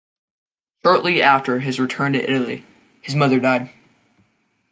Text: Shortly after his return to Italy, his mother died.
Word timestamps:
Shortly 0.83 1.21
after 1.21 1.59
his 1.59 1.79
return 1.79 2.13
to 2.13 2.23
Italy, 2.27 2.65
his 3.03 3.13
mother 3.13 3.39
died. 3.39 3.69